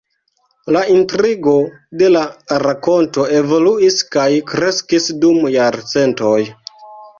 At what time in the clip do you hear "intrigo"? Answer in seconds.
0.93-1.53